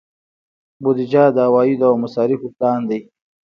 [0.83, 2.99] بودجه د عوایدو او مصارفو پلان دی